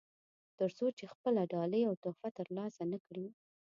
[0.59, 3.27] تر څو چې خپله ډالۍ او تحفه ترلاسه نه کړي.